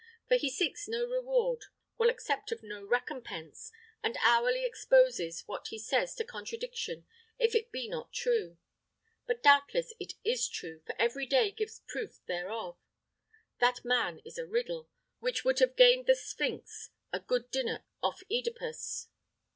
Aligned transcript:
For 0.27 0.33
he 0.35 0.49
seeks 0.49 0.87
no 0.87 1.05
reward, 1.05 1.65
will 1.99 2.09
accept 2.09 2.51
of 2.51 2.63
no 2.63 2.83
recompense, 2.83 3.71
and 4.01 4.17
hourly 4.23 4.65
exposes 4.65 5.43
what 5.45 5.67
he 5.67 5.77
says 5.77 6.15
to 6.15 6.23
contradiction 6.25 7.05
if 7.37 7.53
it 7.53 7.71
be 7.71 7.87
not 7.87 8.11
true. 8.11 8.57
But 9.27 9.43
doubtless 9.43 9.93
it 9.99 10.13
is 10.23 10.49
true, 10.49 10.81
for 10.87 10.95
every 10.99 11.27
day 11.27 11.51
gives 11.51 11.83
proofs 11.87 12.17
thereof. 12.25 12.79
That 13.59 13.85
man 13.85 14.21
is 14.25 14.39
a 14.39 14.47
riddle, 14.47 14.89
which 15.19 15.45
would 15.45 15.59
have 15.59 15.75
gained 15.75 16.07
the 16.07 16.15
Sphynx 16.15 16.89
a 17.13 17.19
good 17.19 17.51
dinner 17.51 17.85
off 18.01 18.23
[OE]dipus. 18.31 19.05